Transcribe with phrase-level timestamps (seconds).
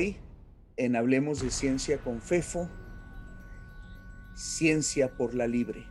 [0.00, 0.16] hoy
[0.78, 2.70] en Hablemos de Ciencia con FEFO,
[4.34, 5.84] Ciencia por la Libre.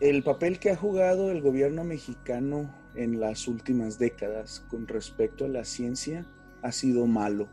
[0.00, 5.48] El papel que ha jugado el gobierno mexicano en las últimas décadas con respecto a
[5.48, 6.26] la ciencia
[6.62, 7.48] ha sido malo.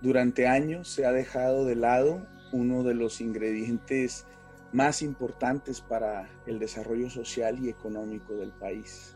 [0.00, 4.24] Durante años se ha dejado de lado uno de los ingredientes
[4.72, 9.14] más importantes para el desarrollo social y económico del país.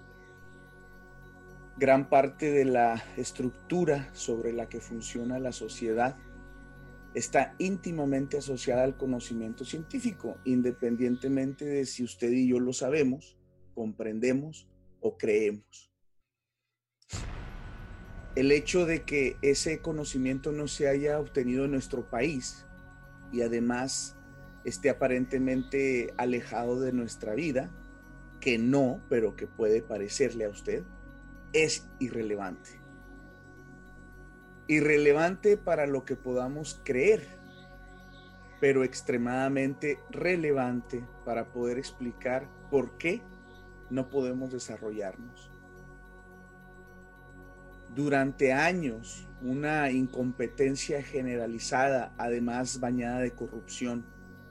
[1.78, 6.16] Gran parte de la estructura sobre la que funciona la sociedad
[7.14, 13.38] está íntimamente asociada al conocimiento científico, independientemente de si usted y yo lo sabemos,
[13.76, 14.66] comprendemos
[14.98, 15.92] o creemos.
[18.34, 22.66] El hecho de que ese conocimiento no se haya obtenido en nuestro país
[23.32, 24.16] y además
[24.64, 27.70] esté aparentemente alejado de nuestra vida,
[28.40, 30.82] que no, pero que puede parecerle a usted,
[31.52, 32.80] es irrelevante.
[34.66, 37.26] Irrelevante para lo que podamos creer,
[38.60, 43.22] pero extremadamente relevante para poder explicar por qué
[43.90, 45.50] no podemos desarrollarnos.
[47.94, 54.06] Durante años, una incompetencia generalizada, además bañada de corrupción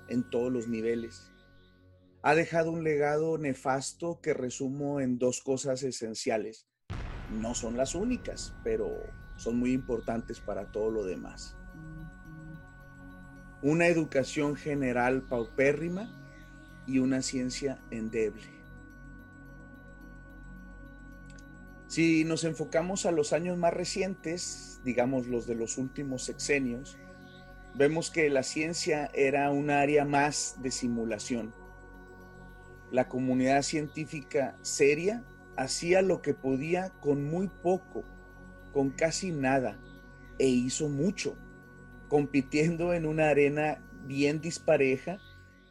[0.08, 1.32] en todos los niveles,
[2.24, 6.68] ha dejado un legado nefasto que resumo en dos cosas esenciales.
[7.32, 9.02] No son las únicas, pero
[9.36, 11.56] son muy importantes para todo lo demás.
[13.62, 16.10] Una educación general paupérrima
[16.86, 18.58] y una ciencia endeble.
[21.88, 26.98] Si nos enfocamos a los años más recientes, digamos los de los últimos sexenios,
[27.76, 31.54] vemos que la ciencia era un área más de simulación.
[32.92, 35.24] La comunidad científica seria
[35.58, 38.04] hacía lo que podía con muy poco,
[38.72, 39.80] con casi nada,
[40.40, 41.36] e hizo mucho,
[42.08, 45.18] compitiendo en una arena bien dispareja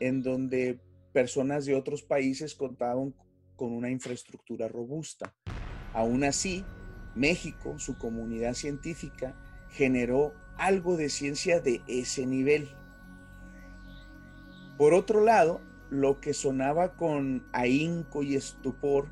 [0.01, 0.81] en donde
[1.13, 3.15] personas de otros países contaban
[3.55, 5.33] con una infraestructura robusta.
[5.95, 6.65] Aún así,
[7.15, 9.35] México, su comunidad científica,
[9.71, 12.69] generó algo de ciencia de ese nivel.
[14.77, 19.09] Por otro lado, lo que sonaba con ahínco y estupor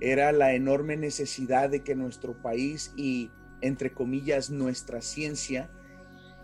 [0.00, 3.30] era la enorme necesidad de que nuestro país y,
[3.60, 5.70] entre comillas, nuestra ciencia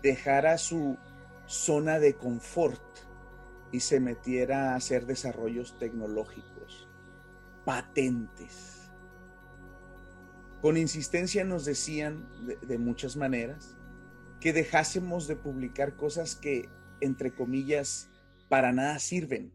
[0.03, 0.97] dejara su
[1.45, 2.81] zona de confort
[3.71, 6.87] y se metiera a hacer desarrollos tecnológicos,
[7.65, 8.77] patentes
[10.61, 12.27] con insistencia nos decían
[12.67, 13.77] de, muchas maneras
[14.41, 16.67] que dejásemos de publicar cosas que,
[16.99, 18.09] entre comillas,
[18.49, 19.53] para nada sirven.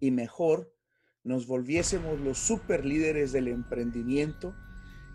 [0.00, 0.72] Y mejor
[1.24, 4.54] nos volviésemos los super líderes del emprendimiento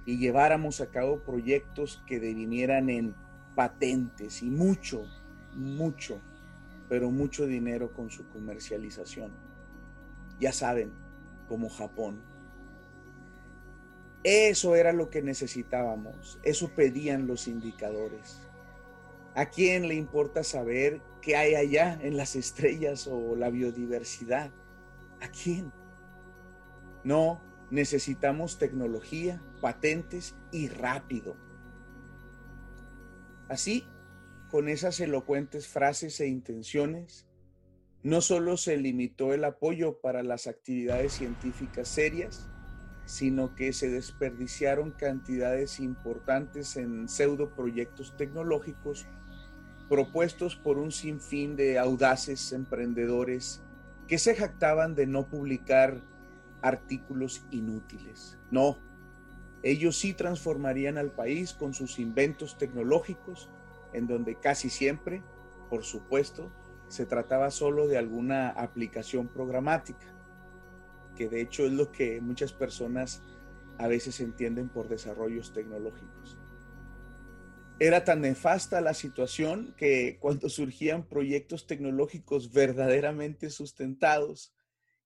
[0.06, 3.16] y lleváramos a cabo proyectos que devinieran en
[3.56, 5.06] patentes y mucho,
[5.56, 6.22] mucho,
[6.90, 9.32] pero mucho dinero con su comercialización.
[10.40, 10.92] Ya saben,
[11.48, 12.22] como Japón.
[14.24, 18.40] Eso era lo que necesitábamos, eso pedían los indicadores.
[19.36, 24.52] ¿A quién le importa saber qué hay allá en las estrellas o la biodiversidad?
[25.20, 25.72] ¿A quién?
[27.04, 31.36] No, necesitamos tecnología, patentes y rápido.
[33.50, 33.86] Así,
[34.50, 37.28] con esas elocuentes frases e intenciones,
[38.04, 42.50] no solo se limitó el apoyo para las actividades científicas serias,
[43.06, 49.08] sino que se desperdiciaron cantidades importantes en pseudo proyectos tecnológicos
[49.90, 53.62] propuestos por un sinfín de audaces emprendedores
[54.08, 56.02] que se jactaban de no publicar
[56.64, 58.40] artículos inútiles.
[58.50, 58.80] No,
[59.62, 63.50] ellos sí transformarían al país con sus inventos tecnológicos,
[63.94, 65.22] en donde casi siempre,
[65.70, 66.52] por supuesto,
[66.88, 70.14] se trataba solo de alguna aplicación programática
[71.16, 73.22] que de hecho es lo que muchas personas
[73.78, 76.38] a veces entienden por desarrollos tecnológicos.
[77.80, 84.54] Era tan nefasta la situación que cuando surgían proyectos tecnológicos verdaderamente sustentados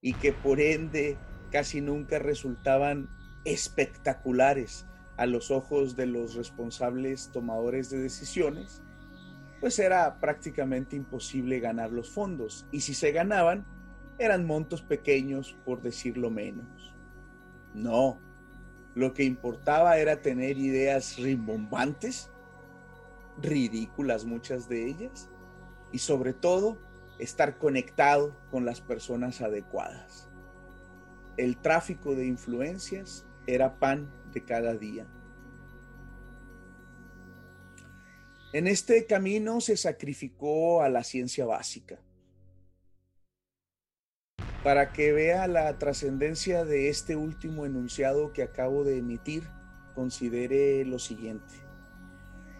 [0.01, 1.17] y que por ende
[1.49, 3.09] casi nunca resultaban
[3.45, 4.85] espectaculares
[5.17, 8.83] a los ojos de los responsables tomadores de decisiones,
[9.59, 12.67] pues era prácticamente imposible ganar los fondos.
[12.71, 13.65] Y si se ganaban,
[14.19, 16.95] eran montos pequeños, por decirlo menos.
[17.73, 18.19] No,
[18.95, 22.31] lo que importaba era tener ideas rimbombantes,
[23.41, 25.29] ridículas muchas de ellas,
[25.91, 26.77] y sobre todo
[27.19, 30.29] estar conectado con las personas adecuadas.
[31.37, 35.07] El tráfico de influencias era pan de cada día.
[38.53, 41.99] En este camino se sacrificó a la ciencia básica.
[44.63, 49.43] Para que vea la trascendencia de este último enunciado que acabo de emitir,
[49.95, 51.53] considere lo siguiente.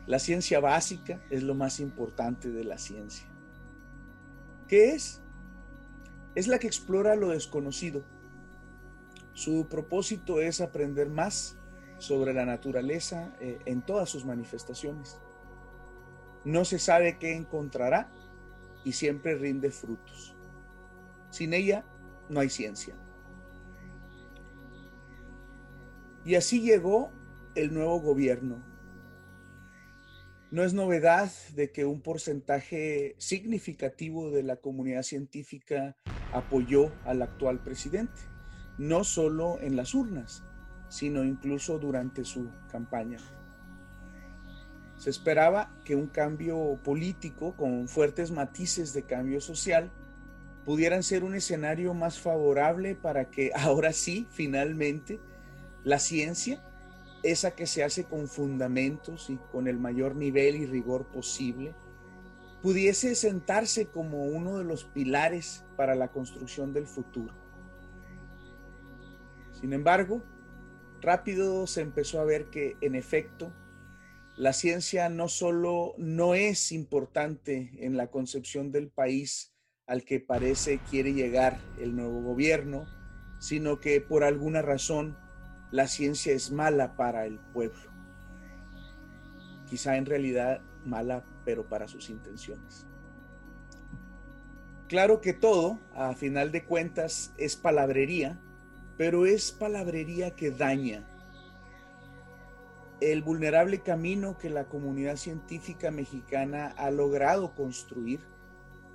[0.06, 3.28] La ciencia básica es lo más importante de la ciencia.
[4.68, 5.22] ¿Qué es?
[6.36, 8.06] Es la que explora lo desconocido.
[9.38, 11.60] Su propósito es aprender más
[12.00, 15.22] sobre la naturaleza eh, en todas sus manifestaciones.
[16.44, 18.12] No se sabe qué encontrará
[18.84, 20.36] y siempre rinde frutos.
[21.30, 21.86] Sin ella
[22.30, 22.96] no hay ciencia.
[26.26, 27.12] Y así llegó
[27.54, 28.66] el nuevo gobierno.
[30.50, 35.96] No es novedad de que un porcentaje significativo de la comunidad científica
[36.34, 38.20] apoyó al actual presidente,
[38.78, 40.44] no solo en las urnas,
[40.90, 43.18] sino incluso durante su campaña.
[44.98, 49.92] Se esperaba que un cambio político con fuertes matices de cambio social
[50.66, 55.20] pudieran ser un escenario más favorable para que ahora sí, finalmente,
[55.84, 56.64] la ciencia,
[57.24, 61.74] esa que se hace con fundamentos y con el mayor nivel y rigor posible,
[62.62, 67.47] pudiese sentarse como uno de los pilares para la construcción del futuro.
[69.60, 70.22] Sin embargo,
[71.02, 73.52] rápido se empezó a ver que, en efecto,
[74.36, 79.56] la ciencia no solo no es importante en la concepción del país
[79.88, 82.86] al que parece quiere llegar el nuevo gobierno,
[83.40, 85.18] sino que por alguna razón
[85.72, 87.92] la ciencia es mala para el pueblo.
[89.68, 92.86] Quizá en realidad mala, pero para sus intenciones.
[94.88, 98.40] Claro que todo, a final de cuentas, es palabrería,
[98.98, 101.08] pero es palabrería que daña.
[103.00, 108.20] El vulnerable camino que la comunidad científica mexicana ha logrado construir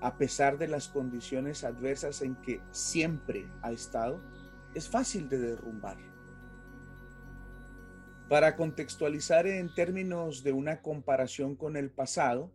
[0.02, 4.20] a pesar de las condiciones adversas en que siempre ha estado,
[4.74, 5.96] es fácil de derrumbar.
[8.28, 12.50] Para contextualizar en términos de una comparación con el pasado,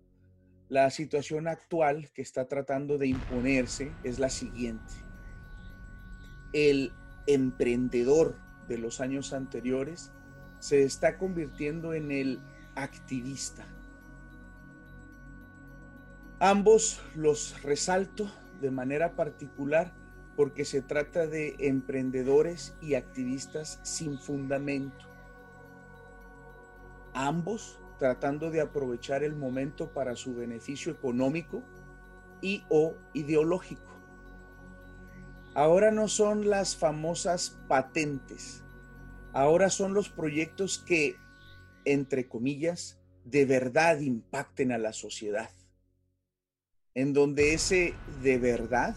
[0.67, 4.93] la situación actual que está tratando de imponerse es la siguiente.
[6.51, 6.91] El
[7.27, 8.35] emprendedor
[8.67, 10.11] de los años anteriores
[10.59, 12.39] se está convirtiendo en el
[12.75, 13.67] activista
[16.39, 18.29] Ambos los resalto
[18.61, 19.91] de manera particular
[20.35, 25.03] porque se trata de emprendedores y activistas sin fundamento.
[27.15, 31.63] Ambos tratando de aprovechar el momento para su beneficio económico
[32.39, 33.96] y o ideológico.
[35.57, 38.63] Ahora no son las famosas patentes,
[39.33, 41.15] ahora son los proyectos que,
[41.83, 45.49] entre comillas, de verdad impacten a la sociedad
[46.93, 48.95] en donde ese de verdad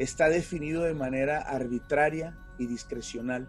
[0.00, 3.46] está definido de manera arbitraria y discrecional.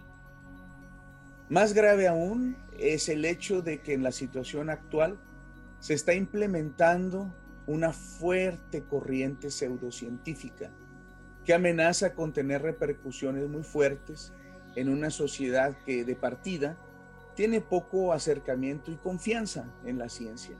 [1.50, 5.20] Más grave aún es el hecho de que en la situación actual
[5.80, 7.34] se está implementando
[7.66, 10.70] una fuerte corriente pseudocientífica
[11.46, 14.32] que amenaza con tener repercusiones muy fuertes
[14.76, 16.78] en una sociedad que de partida
[17.36, 20.56] tiene poco acercamiento y confianza en la ciencia.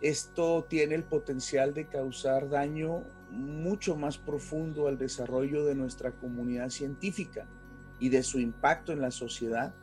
[0.00, 6.70] Esto tiene el potencial de causar daño mucho más profundo al desarrollo de nuestra comunidad
[6.70, 7.48] científica
[7.98, 9.74] y de su impacto en la sociedad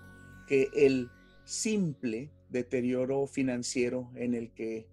[0.48, 1.10] que el
[1.44, 4.88] simple deterioro financiero en el que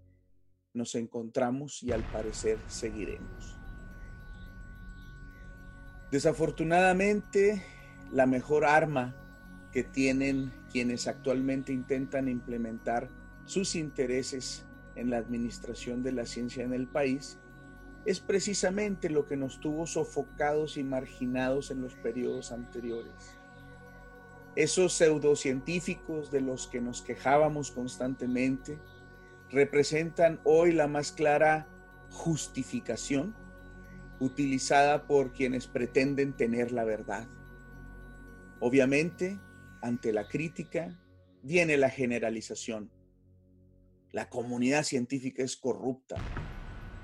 [0.72, 3.57] nos encontramos y al parecer seguiremos.
[6.10, 7.62] Desafortunadamente,
[8.10, 9.14] la mejor arma
[9.72, 13.10] que tienen quienes actualmente intentan implementar
[13.44, 14.64] sus intereses
[14.96, 17.38] en la administración de la ciencia en el país,
[18.06, 23.38] es precisamente lo que nos tuvo sofocados y marginados en los periodos anteriores.
[24.56, 28.78] Esos pseudocientíficos de los que nos quejábamos constantemente
[29.50, 31.68] representan hoy la más clara
[32.10, 33.34] justificación
[34.20, 37.28] utilizada por quienes pretenden tener la verdad.
[38.60, 39.38] Obviamente,
[39.82, 40.98] ante la crítica
[41.42, 42.90] viene la generalización
[44.12, 46.16] la comunidad científica es corrupta,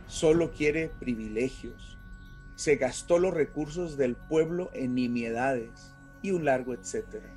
[0.06, 1.99] solo quiere privilegios,
[2.56, 7.30] se gastó los recursos del pueblo en nimiedades y un largo etcétera.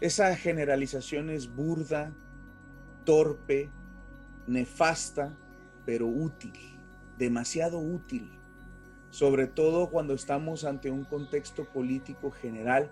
[0.00, 2.12] Esa generalización es burda,
[3.04, 3.70] torpe,
[4.48, 5.38] nefasta,
[5.86, 6.58] pero útil,
[7.20, 8.32] demasiado útil,
[9.10, 12.90] sobre todo cuando estamos ante un contexto político general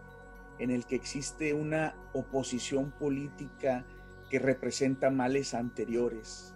[0.59, 3.87] en el que existe una oposición política
[4.29, 6.55] que representa males anteriores,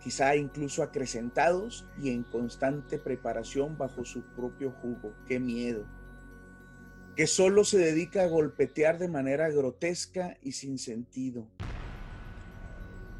[0.00, 5.14] quizá incluso acrecentados y en constante preparación bajo su propio jugo.
[5.26, 5.84] ¡Qué miedo!
[7.16, 11.48] Que solo se dedica a golpetear de manera grotesca y sin sentido.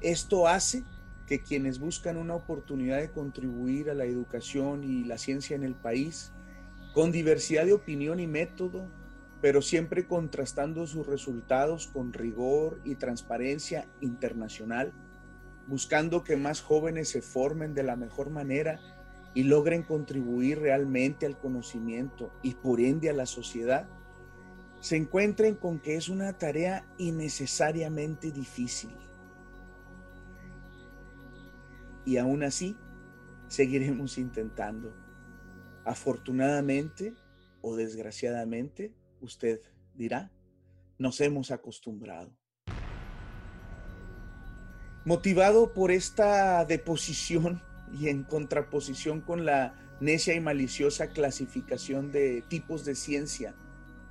[0.01, 0.85] Esto hace
[1.27, 5.75] que quienes buscan una oportunidad de contribuir a la educación y la ciencia en el
[5.75, 6.33] país,
[6.93, 8.89] con diversidad de opinión y método,
[9.41, 14.93] pero siempre contrastando sus resultados con rigor y transparencia internacional,
[15.67, 18.81] buscando que más jóvenes se formen de la mejor manera
[19.35, 23.89] y logren contribuir realmente al conocimiento y por ende a la sociedad,
[24.81, 28.91] se encuentren con que es una tarea innecesariamente difícil.
[32.05, 32.77] Y aún así,
[33.49, 34.95] seguiremos intentando.
[35.85, 37.15] Afortunadamente
[37.61, 39.61] o desgraciadamente, usted
[39.95, 40.31] dirá,
[40.99, 42.31] nos hemos acostumbrado.
[45.05, 52.85] Motivado por esta deposición y en contraposición con la necia y maliciosa clasificación de tipos
[52.85, 53.55] de ciencia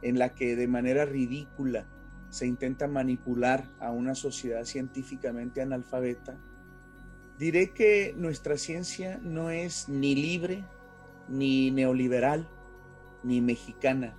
[0.02, 1.88] en la que de manera ridícula
[2.30, 6.38] se intenta manipular a una sociedad científicamente analfabeta,
[7.44, 10.64] diré que nuestra ciencia no es ni libre,
[11.28, 12.48] ni neoliberal,
[13.22, 14.18] ni mexicana.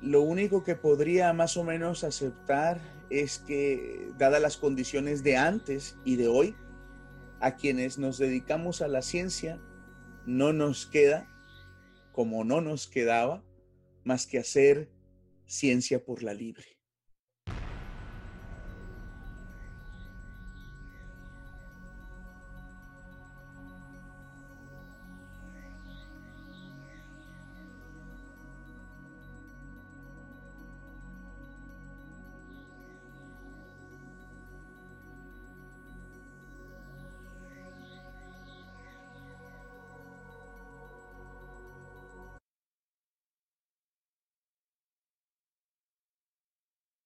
[0.00, 5.98] Lo único que podría más o menos aceptar es que, dadas las condiciones de antes
[6.04, 6.54] y de hoy,
[7.40, 9.60] a quienes nos dedicamos a la ciencia,
[10.26, 11.28] no nos queda,
[12.12, 13.42] como no nos quedaba,
[14.04, 14.92] más que hacer
[15.44, 16.75] ciencia por la libre.